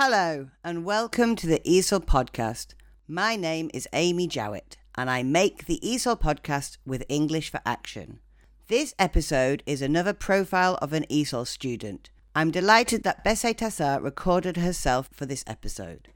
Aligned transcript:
Hello, 0.00 0.50
and 0.62 0.84
welcome 0.84 1.34
to 1.34 1.48
the 1.48 1.58
ESOL 1.66 2.04
podcast. 2.04 2.74
My 3.08 3.34
name 3.34 3.68
is 3.74 3.88
Amy 3.92 4.28
Jowett, 4.28 4.76
and 4.94 5.10
I 5.10 5.24
make 5.24 5.66
the 5.66 5.80
ESOL 5.82 6.20
podcast 6.20 6.78
with 6.86 7.02
English 7.08 7.50
for 7.50 7.60
Action. 7.66 8.20
This 8.68 8.94
episode 8.96 9.64
is 9.66 9.82
another 9.82 10.12
profile 10.12 10.78
of 10.80 10.92
an 10.92 11.04
ESOL 11.10 11.44
student. 11.48 12.10
I'm 12.32 12.52
delighted 12.52 13.02
that 13.02 13.24
Besey 13.24 13.52
Tasar 13.56 14.00
recorded 14.00 14.56
herself 14.56 15.08
for 15.12 15.26
this 15.26 15.42
episode. 15.48 16.06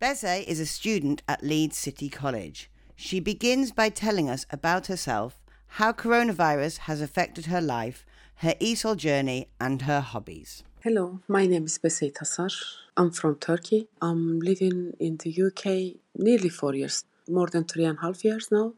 Besey 0.00 0.44
is 0.44 0.60
a 0.60 0.64
student 0.64 1.24
at 1.26 1.42
Leeds 1.42 1.76
City 1.76 2.08
College. 2.08 2.70
She 2.94 3.18
begins 3.18 3.72
by 3.72 3.88
telling 3.88 4.30
us 4.30 4.46
about 4.50 4.86
herself, 4.86 5.42
how 5.66 5.90
coronavirus 5.90 6.78
has 6.86 7.00
affected 7.00 7.46
her 7.46 7.60
life, 7.60 8.06
her 8.36 8.54
ESOL 8.60 8.96
journey, 8.96 9.48
and 9.60 9.82
her 9.82 10.00
hobbies. 10.00 10.62
Hello, 10.84 11.20
my 11.26 11.46
name 11.46 11.64
is 11.64 11.78
Besey 11.78 12.12
Tasar. 12.12 12.52
I'm 12.98 13.10
from 13.10 13.36
Turkey. 13.36 13.88
I'm 14.00 14.38
living 14.40 14.92
in 15.00 15.16
the 15.16 15.30
UK 15.46 15.96
nearly 16.14 16.50
four 16.50 16.74
years, 16.74 17.04
more 17.28 17.48
than 17.48 17.64
three 17.64 17.84
and 17.84 17.98
a 17.98 18.02
half 18.02 18.22
years 18.24 18.48
now. 18.52 18.74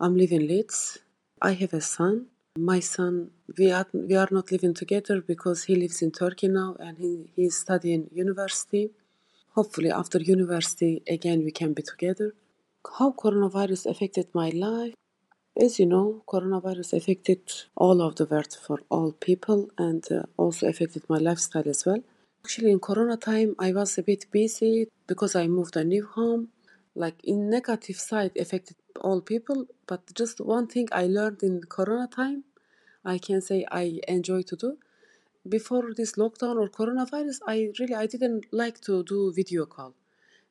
I'm 0.00 0.16
living 0.16 0.42
in 0.42 0.48
Leeds. 0.48 0.98
I 1.42 1.52
have 1.54 1.74
a 1.74 1.80
son. 1.80 2.26
My 2.56 2.78
son, 2.78 3.30
we 3.58 3.72
are, 3.72 3.86
we 3.92 4.14
are 4.14 4.28
not 4.30 4.52
living 4.52 4.74
together 4.74 5.20
because 5.20 5.64
he 5.64 5.74
lives 5.74 6.02
in 6.02 6.12
Turkey 6.12 6.48
now 6.48 6.76
and 6.78 6.96
he, 6.96 7.30
he 7.34 7.46
is 7.46 7.58
studying 7.58 8.08
university. 8.14 8.90
Hopefully, 9.56 9.90
after 9.90 10.18
university, 10.20 11.02
again, 11.08 11.44
we 11.44 11.50
can 11.50 11.72
be 11.74 11.82
together. 11.82 12.32
How 12.98 13.10
coronavirus 13.10 13.90
affected 13.90 14.28
my 14.32 14.50
life? 14.50 14.94
As 15.60 15.80
you 15.80 15.86
know, 15.86 16.22
coronavirus 16.28 16.92
affected 16.92 17.40
all 17.74 18.00
of 18.00 18.14
the 18.14 18.26
world 18.26 18.56
for 18.64 18.78
all 18.88 19.10
people 19.10 19.68
and 19.76 20.06
uh, 20.12 20.22
also 20.36 20.68
affected 20.68 21.02
my 21.08 21.18
lifestyle 21.18 21.68
as 21.68 21.84
well. 21.84 22.00
Actually, 22.44 22.70
in 22.70 22.78
Corona 22.78 23.16
time, 23.16 23.56
I 23.58 23.72
was 23.72 23.98
a 23.98 24.04
bit 24.04 24.26
busy 24.30 24.86
because 25.08 25.34
I 25.34 25.48
moved 25.48 25.74
a 25.76 25.82
new 25.82 26.06
home. 26.06 26.50
Like 26.94 27.16
in 27.24 27.50
negative 27.50 27.96
side, 27.96 28.36
affected 28.36 28.76
all 29.00 29.20
people. 29.20 29.66
But 29.88 30.14
just 30.14 30.40
one 30.40 30.68
thing 30.68 30.86
I 30.92 31.06
learned 31.06 31.42
in 31.42 31.62
Corona 31.68 32.06
time, 32.06 32.44
I 33.04 33.18
can 33.18 33.40
say 33.40 33.66
I 33.68 33.98
enjoy 34.06 34.42
to 34.42 34.54
do. 34.54 34.78
Before 35.48 35.92
this 35.92 36.12
lockdown 36.12 36.54
or 36.60 36.68
coronavirus, 36.68 37.40
I 37.48 37.72
really 37.80 37.96
I 37.96 38.06
didn't 38.06 38.46
like 38.52 38.80
to 38.82 39.02
do 39.02 39.32
video 39.32 39.66
call 39.66 39.94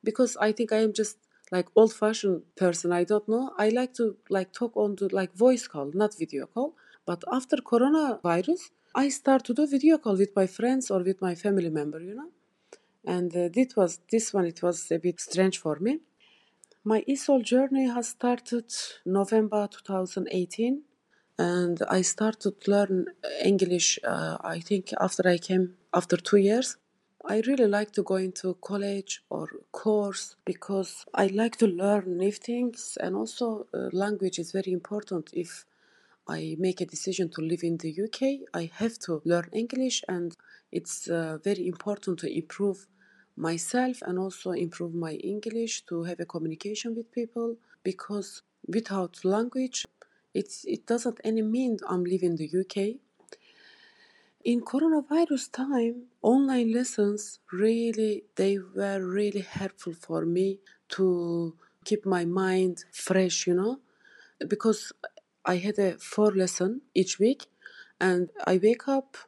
because 0.04 0.36
I 0.36 0.52
think 0.52 0.70
I 0.70 0.82
am 0.82 0.92
just 0.92 1.16
like 1.50 1.68
old 1.74 1.92
fashioned 1.92 2.42
person 2.56 2.92
i 2.92 3.04
don't 3.04 3.28
know. 3.28 3.52
I 3.58 3.68
like 3.70 3.94
to 3.94 4.16
like 4.28 4.52
talk 4.52 4.76
on 4.76 4.96
to 4.96 5.08
like 5.08 5.32
voice 5.34 5.66
call 5.66 5.90
not 5.94 6.18
video 6.18 6.46
call. 6.46 6.74
But 7.06 7.24
after 7.32 7.56
coronavirus 7.56 8.70
i 8.94 9.08
start 9.08 9.44
to 9.44 9.54
do 9.54 9.66
video 9.66 9.98
call 9.98 10.16
with 10.16 10.32
my 10.36 10.46
friends 10.46 10.90
or 10.90 11.00
with 11.02 11.20
my 11.20 11.34
family 11.34 11.70
member 11.70 12.00
you 12.00 12.14
know? 12.14 12.30
And 13.04 13.34
uh, 13.34 13.48
this 13.52 13.76
was 13.76 14.00
this 14.12 14.34
one 14.34 14.46
it 14.46 14.62
was 14.62 14.90
a 14.90 14.98
bit 14.98 15.20
strange 15.20 15.58
for 15.58 15.76
me. 15.80 16.00
My 16.84 17.02
esol 17.08 17.42
journey 17.42 17.86
has 17.88 18.08
started 18.08 18.70
november 19.04 19.68
2018 19.68 20.82
and 21.38 21.82
i 21.88 22.02
started 22.02 22.54
to 22.60 22.70
learn 22.70 23.06
english 23.44 23.98
uh, 24.04 24.36
i 24.42 24.58
think 24.58 24.92
after 25.00 25.28
i 25.28 25.38
came 25.38 25.74
after 25.94 26.16
two 26.16 26.36
years 26.36 26.76
I 27.26 27.42
really 27.46 27.66
like 27.66 27.90
to 27.92 28.02
go 28.04 28.14
into 28.14 28.54
college 28.54 29.22
or 29.28 29.48
course 29.72 30.36
because 30.44 31.04
I 31.12 31.26
like 31.26 31.56
to 31.56 31.66
learn 31.66 32.16
new 32.16 32.30
things 32.30 32.96
and 33.00 33.16
also 33.16 33.66
uh, 33.74 33.88
language 33.92 34.38
is 34.38 34.52
very 34.52 34.72
important. 34.72 35.30
If 35.32 35.64
I 36.28 36.56
make 36.58 36.80
a 36.80 36.86
decision 36.86 37.28
to 37.30 37.40
live 37.40 37.64
in 37.64 37.78
the 37.78 37.90
UK 37.90 38.48
I 38.54 38.70
have 38.74 38.98
to 39.00 39.20
learn 39.24 39.48
English 39.52 40.04
and 40.08 40.36
it's 40.70 41.08
uh, 41.08 41.38
very 41.42 41.66
important 41.66 42.20
to 42.20 42.32
improve 42.32 42.86
myself 43.36 44.00
and 44.02 44.18
also 44.18 44.52
improve 44.52 44.94
my 44.94 45.14
English 45.14 45.86
to 45.86 46.04
have 46.04 46.20
a 46.20 46.26
communication 46.26 46.94
with 46.94 47.10
people 47.10 47.56
because 47.82 48.42
without 48.66 49.24
language 49.24 49.86
it's 50.34 50.64
it 50.66 50.86
doesn't 50.86 51.20
any 51.24 51.42
mean 51.42 51.78
I'm 51.88 52.04
living 52.04 52.36
the 52.36 52.50
UK 52.60 53.00
in 54.52 54.62
coronavirus 54.62 55.44
time 55.52 55.96
online 56.22 56.72
lessons 56.72 57.38
really 57.52 58.24
they 58.36 58.54
were 58.78 59.00
really 59.18 59.42
helpful 59.58 59.92
for 59.92 60.24
me 60.24 60.58
to 60.88 61.54
keep 61.84 62.06
my 62.06 62.24
mind 62.24 62.76
fresh 62.90 63.46
you 63.46 63.52
know? 63.60 63.74
Because 64.52 64.80
i 65.44 65.56
had 65.56 65.78
a 65.78 65.90
four 65.98 66.30
lesson 66.42 66.70
each 66.94 67.18
week 67.24 67.42
and 68.00 68.30
i 68.46 68.54
wake 68.68 68.88
up 68.88 69.18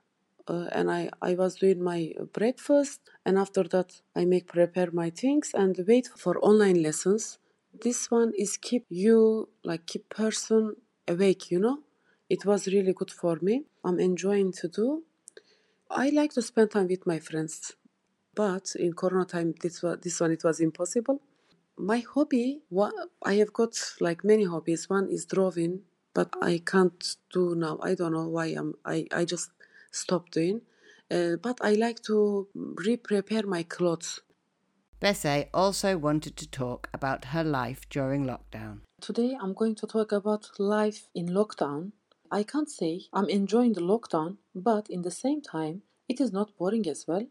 uh, 0.49 0.69
and 0.73 0.91
I, 0.91 1.11
I 1.21 1.35
was 1.35 1.57
doing 1.57 1.83
my 1.93 2.01
breakfast 2.33 3.01
and 3.27 3.37
after 3.45 3.65
that 3.75 4.01
i 4.17 4.25
make 4.25 4.47
prepare 4.47 4.91
my 4.91 5.11
things 5.11 5.51
and 5.53 5.77
wait 5.87 6.09
for 6.23 6.35
online 6.51 6.83
lessons. 6.83 7.39
This 7.85 8.11
one 8.11 8.33
is 8.39 8.57
keep 8.57 8.87
you 8.89 9.51
like 9.65 9.85
keep 9.85 10.09
person 10.09 10.77
awake 11.07 11.51
you 11.51 11.59
know? 11.59 11.81
It 12.31 12.47
was 12.47 12.69
really 12.69 12.95
good 12.95 13.11
for 13.11 13.39
me. 13.43 13.65
I'm 13.85 13.99
enjoying 13.99 14.53
to 14.61 14.69
do 14.69 15.03
i 15.91 16.11
like 16.11 16.33
to 16.33 16.43
spend 16.43 16.71
time 16.71 16.89
with 16.89 17.07
my 17.07 17.19
friends 17.19 17.73
but 18.35 18.73
in 18.77 18.93
corona 18.93 19.25
time 19.25 19.55
this 19.61 19.83
was 19.83 19.99
this 20.03 20.21
one 20.21 20.31
it 20.33 20.45
was 20.45 20.61
impossible. 20.61 21.21
My 21.77 22.01
hobby 22.15 22.61
what 22.69 22.95
i 23.25 23.35
have 23.35 23.53
got 23.53 23.75
like 24.01 24.25
many 24.25 24.45
hobbies. 24.45 24.89
One 24.89 25.09
is 25.11 25.25
drawing 25.25 25.83
but 26.15 26.29
i 26.43 26.63
can't 26.65 27.17
do 27.33 27.55
now. 27.55 27.79
I 27.83 27.95
don't 27.95 28.13
know 28.13 28.29
why 28.29 28.47
i'm 28.47 28.75
i, 28.85 29.07
I 29.13 29.25
just 29.25 29.51
stopped 29.91 30.33
doing. 30.33 30.61
Uh, 31.11 31.37
but 31.43 31.59
i 31.61 31.73
like 31.75 32.03
to 32.05 32.47
re-prepare 32.55 33.45
my 33.47 33.63
clothes. 33.63 34.21
Besey 35.01 35.49
also 35.55 35.97
wanted 35.97 36.37
to 36.37 36.47
talk 36.49 36.89
about 36.93 37.27
her 37.27 37.43
life 37.43 37.89
during 37.89 38.27
lockdown. 38.27 38.81
Today 39.01 39.37
I'm 39.41 39.55
going 39.55 39.75
to 39.77 39.87
talk 39.87 40.13
about 40.13 40.51
life 40.59 41.09
in 41.15 41.29
lockdown. 41.29 41.93
I 42.33 42.45
can't 42.45 42.71
say 42.71 43.03
I'm 43.13 43.29
enjoying 43.29 43.73
the 43.73 43.81
lockdown, 43.81 44.37
but 44.55 44.89
in 44.89 45.03
the 45.03 45.11
same 45.11 45.41
time, 45.41 45.83
it 46.09 46.21
is 46.21 46.33
not 46.33 46.57
boring 46.57 46.87
as 46.87 47.07
well 47.09 47.27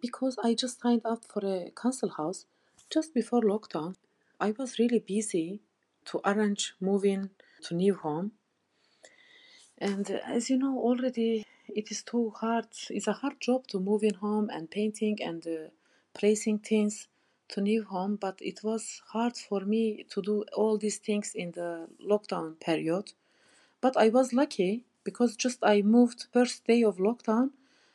because 0.00 0.38
I 0.42 0.54
just 0.54 0.80
signed 0.80 1.02
up 1.04 1.24
for 1.26 1.44
a 1.44 1.70
council 1.70 2.08
house 2.08 2.46
just 2.88 3.12
before 3.12 3.42
lockdown. 3.42 3.96
I 4.40 4.52
was 4.52 4.78
really 4.78 5.00
busy 5.00 5.60
to 6.06 6.20
arrange 6.24 6.74
moving 6.80 7.30
to 7.64 7.74
new 7.74 7.94
home. 7.94 8.32
And 9.76 10.10
uh, 10.10 10.20
as 10.26 10.48
you 10.48 10.56
know 10.56 10.78
already, 10.78 11.46
it 11.68 11.90
is 11.90 12.02
too 12.02 12.30
hard. 12.30 12.68
It's 12.88 13.06
a 13.08 13.12
hard 13.12 13.40
job 13.40 13.66
to 13.68 13.78
move 13.78 14.02
in 14.02 14.14
home 14.14 14.48
and 14.50 14.70
painting 14.70 15.18
and 15.22 15.46
uh, 15.46 15.68
placing 16.14 16.60
things 16.60 17.08
to 17.48 17.60
new 17.60 17.84
home. 17.84 18.16
But 18.16 18.38
it 18.40 18.60
was 18.62 19.02
hard 19.08 19.36
for 19.36 19.60
me 19.60 20.06
to 20.10 20.22
do 20.22 20.44
all 20.54 20.78
these 20.78 20.98
things 20.98 21.32
in 21.34 21.52
the 21.52 21.88
lockdown 22.02 22.58
period. 22.58 23.12
But 23.80 23.96
I 23.96 24.08
was 24.08 24.32
lucky 24.32 24.84
because 25.04 25.36
just 25.36 25.58
I 25.62 25.82
moved 25.82 26.26
first 26.32 26.64
day 26.66 26.82
of 26.82 26.98
lockdown, 26.98 27.50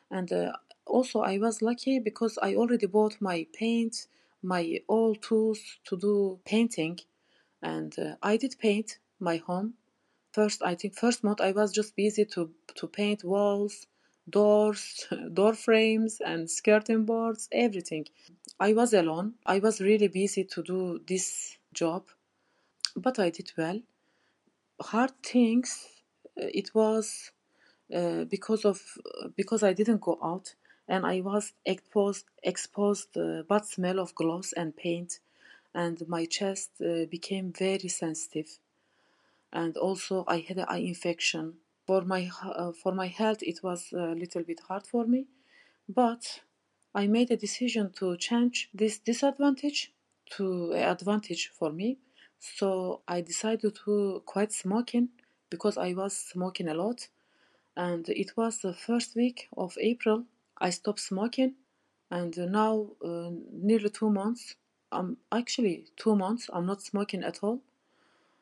and 0.10 0.32
uh, 0.32 0.54
also 0.86 1.20
I 1.22 1.38
was 1.38 1.62
lucky 1.62 2.00
because 2.00 2.38
I 2.42 2.56
already 2.56 2.88
bought 2.88 3.22
my 3.22 3.48
paint, 3.54 4.08
my 4.42 4.82
all 4.88 5.16
tools 5.16 5.60
to 5.86 5.98
do 5.98 6.40
painting, 6.46 7.00
and 7.62 7.98
uh, 8.00 8.16
I 8.22 8.38
did 8.38 8.58
paint 8.60 9.00
my 9.20 9.38
home. 9.38 9.76
First 10.34 10.62
i 10.64 10.76
think 10.76 10.96
first 10.96 11.24
month 11.24 11.40
i 11.40 11.52
was 11.54 11.72
just 11.72 11.96
busy 11.96 12.26
to 12.26 12.52
to 12.80 12.88
paint 12.88 13.24
walls 13.24 13.88
doors 14.30 15.08
door 15.34 15.54
frames 15.54 16.20
and 16.20 16.50
skirting 16.50 17.06
boards 17.06 17.48
everything. 17.52 18.06
I 18.60 18.74
was 18.74 18.94
alone. 18.94 19.36
I 19.46 19.60
was 19.60 19.80
really 19.82 20.10
busy 20.10 20.44
to 20.44 20.64
do 20.64 21.00
this 21.08 21.58
job 21.74 22.04
but 22.96 23.20
i 23.20 23.30
did 23.30 23.52
well 23.58 23.80
hard 24.82 25.12
things 25.24 25.88
uh, 26.42 26.48
it 26.54 26.74
was 26.76 27.32
uh, 27.96 28.26
because 28.26 28.66
of 28.66 28.82
because 29.36 29.64
i 29.64 29.74
didn't 29.74 30.02
go 30.02 30.18
out 30.24 30.56
and 30.88 31.06
i 31.06 31.22
was 31.22 31.54
exposed 31.66 32.26
exposed 32.44 33.18
uh, 33.18 33.44
bad 33.50 33.66
smell 33.66 34.00
of 34.00 34.16
gloves 34.16 34.54
and 34.54 34.76
paint 34.78 35.20
and 35.74 36.08
my 36.08 36.26
chest 36.26 36.72
uh, 36.82 37.06
became 37.10 37.52
very 37.54 37.88
sensitive 37.90 38.50
and 39.54 39.78
also 39.78 40.24
I 40.28 40.40
had 40.40 40.58
an 40.58 40.66
eye 40.68 40.80
infection. 40.94 41.56
For 41.88 42.02
my 42.02 42.30
uh, 42.44 42.72
for 42.74 42.94
my 42.94 43.08
health, 43.08 43.40
it 43.42 43.64
was 43.64 43.94
a 43.94 44.14
little 44.16 44.44
bit 44.44 44.60
hard 44.68 44.88
for 44.88 45.06
me, 45.08 45.28
but 45.90 46.42
I 46.96 47.08
made 47.08 47.32
a 47.32 47.38
decision 47.38 47.92
to 48.00 48.18
change 48.18 48.70
this 48.74 49.00
disadvantage 49.00 49.94
to 50.38 50.74
advantage 50.74 51.50
for 51.50 51.72
me. 51.72 52.00
So 52.40 53.02
I 53.08 53.22
decided 53.22 53.76
to 53.86 54.22
quit 54.26 54.52
smoking 54.52 55.10
because 55.50 55.78
I 55.78 55.94
was 55.94 56.16
smoking 56.18 56.68
a 56.68 56.74
lot, 56.74 57.08
and 57.76 58.08
it 58.10 58.38
was 58.38 58.60
the 58.60 58.74
first 58.74 59.16
week 59.16 59.48
of 59.58 59.78
April 59.80 60.26
I 60.58 60.70
stopped 60.70 61.00
smoking, 61.02 61.56
and 62.12 62.38
now 62.38 62.92
uh, 63.04 63.32
nearly 63.52 63.90
two 63.90 64.10
months. 64.10 64.56
I'm 64.92 65.18
actually 65.32 65.86
two 65.98 66.16
months. 66.16 66.50
I'm 66.54 66.66
not 66.66 66.82
smoking 66.82 67.24
at 67.24 67.44
all 67.44 67.62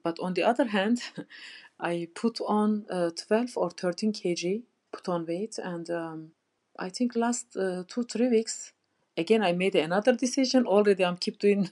but 0.04 0.20
on 0.20 0.34
the 0.34 0.44
other 0.44 0.66
hand, 0.66 1.02
I 1.80 2.08
put 2.14 2.40
on 2.42 2.86
uh, 2.90 3.12
12 3.28 3.58
or 3.58 3.70
13 3.72 4.14
kg, 4.14 4.64
put 4.92 5.08
on 5.10 5.26
weight, 5.26 5.58
and 5.58 5.90
um, 5.90 6.32
I 6.78 6.90
think 6.90 7.16
last 7.16 7.56
uh, 7.56 7.84
two, 7.88 8.04
three 8.04 8.28
weeks, 8.28 8.74
again 9.18 9.44
i 9.44 9.52
made 9.52 9.76
another 9.76 10.14
decision 10.14 10.66
already 10.66 11.06
i'm 11.06 11.18
keep 11.18 11.38
doing 11.38 11.70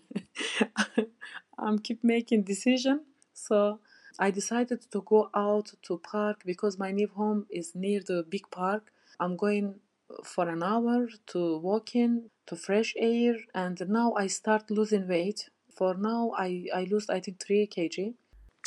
i'm 1.62 1.80
keep 1.80 2.04
making 2.04 2.44
decision. 2.44 3.02
So 3.34 3.80
i 4.20 4.32
decided 4.32 4.82
to 4.92 5.02
go 5.02 5.30
out 5.34 5.68
to 5.84 5.98
park 5.98 6.42
because 6.46 6.78
my 6.78 6.92
new 6.92 7.08
home 7.08 7.46
is 7.50 7.76
near 7.76 8.02
the 8.02 8.26
big 8.30 8.50
park. 8.52 8.92
I'm 9.20 9.36
going 9.38 9.76
for 10.24 10.50
an 10.50 10.62
hour 10.64 11.08
to 11.28 11.58
walk 11.60 11.96
in 11.96 12.30
to 12.48 12.56
fresh 12.56 12.94
air 12.98 13.36
and 13.56 13.82
now 13.88 14.14
i 14.14 14.28
start 14.28 14.70
losing 14.70 15.08
weight. 15.08 15.50
For 15.78 15.94
now 15.96 16.32
i 16.38 16.66
i 16.74 16.84
lose 16.84 17.10
i 17.10 17.20
think 17.20 17.40
3 17.40 17.68
kg. 17.68 18.14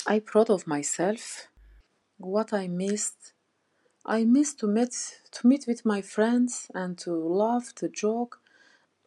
I 0.06 0.18
proud 0.20 0.50
of 0.50 0.66
myself. 0.66 1.48
What 2.18 2.52
i 2.52 2.68
missed? 2.68 3.34
I 4.06 4.24
miss 4.24 4.54
to 4.54 4.66
meet 4.66 5.20
to 5.32 5.46
meet 5.46 5.64
with 5.66 5.84
my 5.84 6.02
friends 6.02 6.70
and 6.74 6.98
to 6.98 7.12
laugh, 7.12 7.74
to 7.76 7.88
joke. 7.88 8.40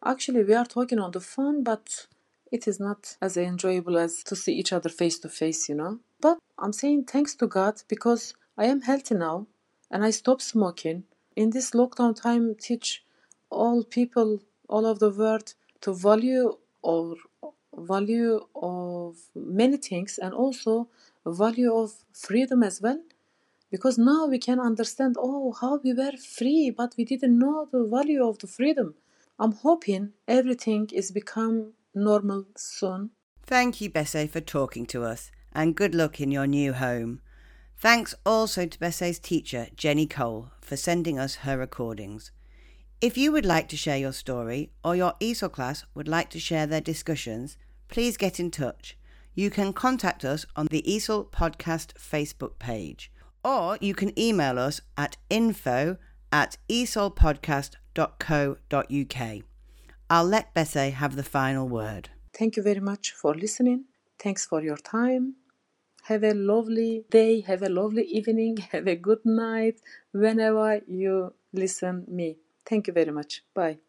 Actually, 0.04 0.44
we 0.44 0.54
are 0.54 0.66
talking 0.66 0.98
on 0.98 1.12
the 1.12 1.20
phone, 1.20 1.62
but 1.62 2.06
it 2.52 2.66
is 2.68 2.80
not 2.80 3.16
as 3.20 3.36
enjoyable 3.36 3.98
as 3.98 4.22
to 4.24 4.36
see 4.36 4.54
each 4.54 4.72
other 4.72 4.88
face 4.88 5.18
to 5.20 5.28
face, 5.28 5.68
you 5.68 5.74
know. 5.74 6.00
But 6.20 6.38
I'm 6.58 6.72
saying 6.72 7.04
thanks 7.04 7.34
to 7.36 7.46
God 7.46 7.82
because 7.88 8.34
I 8.56 8.66
am 8.66 8.82
healthy 8.82 9.14
now 9.14 9.46
and 9.90 10.04
I 10.04 10.10
stopped 10.10 10.42
smoking. 10.42 11.04
In 11.36 11.50
this 11.50 11.70
lockdown 11.72 12.20
time, 12.20 12.54
teach 12.54 13.04
all 13.50 13.84
people 13.84 14.40
all 14.68 14.86
over 14.86 14.98
the 14.98 15.10
world 15.10 15.54
to 15.82 15.92
value 15.92 16.56
or 16.82 17.16
value 17.76 18.40
of 18.54 19.16
many 19.34 19.76
things 19.76 20.18
and 20.18 20.34
also 20.34 20.88
value 21.26 21.72
of 21.74 21.92
freedom 22.12 22.62
as 22.62 22.80
well 22.80 23.00
because 23.70 23.98
now 23.98 24.26
we 24.26 24.38
can 24.38 24.58
understand 24.58 25.16
oh 25.18 25.52
how 25.60 25.78
we 25.84 25.92
were 25.92 26.16
free 26.16 26.70
but 26.70 26.94
we 26.96 27.04
didn't 27.04 27.38
know 27.38 27.68
the 27.70 27.84
value 27.84 28.26
of 28.26 28.38
the 28.38 28.46
freedom 28.46 28.94
i'm 29.38 29.52
hoping 29.52 30.12
everything 30.26 30.88
is 30.92 31.10
become 31.10 31.72
normal 32.04 32.44
soon 32.56 33.10
Thank 33.48 33.80
you, 33.80 33.88
Besey, 33.88 34.28
for 34.28 34.42
talking 34.42 34.84
to 34.88 35.04
us, 35.04 35.30
and 35.54 35.74
good 35.74 35.94
luck 35.94 36.20
in 36.20 36.30
your 36.30 36.46
new 36.46 36.74
home. 36.74 37.22
Thanks 37.78 38.14
also 38.26 38.66
to 38.66 38.78
Besey's 38.78 39.18
teacher, 39.18 39.68
Jenny 39.74 40.06
Cole, 40.06 40.50
for 40.60 40.76
sending 40.76 41.18
us 41.18 41.36
her 41.36 41.56
recordings. 41.56 42.30
If 43.00 43.16
you 43.16 43.32
would 43.32 43.46
like 43.46 43.66
to 43.70 43.76
share 43.78 43.96
your 43.96 44.12
story, 44.12 44.70
or 44.84 44.94
your 44.94 45.14
ESOL 45.18 45.50
class 45.50 45.86
would 45.94 46.08
like 46.08 46.28
to 46.28 46.38
share 46.38 46.66
their 46.66 46.82
discussions, 46.82 47.56
please 47.88 48.18
get 48.18 48.38
in 48.38 48.50
touch. 48.50 48.98
You 49.34 49.48
can 49.48 49.72
contact 49.72 50.26
us 50.26 50.44
on 50.54 50.66
the 50.66 50.82
ESOL 50.82 51.30
Podcast 51.30 51.94
Facebook 51.94 52.58
page, 52.58 53.10
or 53.42 53.78
you 53.80 53.94
can 53.94 54.12
email 54.18 54.58
us 54.58 54.82
at 54.98 55.16
info 55.30 55.96
at 56.30 56.58
esolpodcast.co.uk. 56.68 59.47
I'll 60.10 60.24
let 60.24 60.54
Besey 60.54 60.92
have 60.92 61.16
the 61.16 61.22
final 61.22 61.68
word. 61.68 62.08
thank 62.38 62.56
you 62.56 62.62
very 62.62 62.80
much 62.80 63.12
for 63.12 63.34
listening. 63.34 63.84
Thanks 64.18 64.46
for 64.46 64.62
your 64.62 64.76
time. 64.76 65.34
Have 66.04 66.24
a 66.24 66.34
lovely 66.34 67.04
day. 67.10 67.40
Have 67.42 67.62
a 67.62 67.68
lovely 67.68 68.04
evening. 68.04 68.56
Have 68.72 68.86
a 68.86 68.96
good 68.96 69.24
night 69.24 69.80
whenever 70.12 70.80
you 70.86 71.34
listen 71.52 72.04
me. 72.08 72.38
Thank 72.64 72.86
you 72.86 72.92
very 72.92 73.12
much. 73.12 73.42
Bye 73.54 73.78